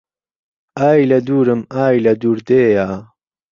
ئای 0.79 1.01
لە 1.11 1.19
دوورم 1.27 1.61
ئای 1.75 1.97
لە 2.05 2.13
دوور 2.21 2.39
دێیا 2.47 2.89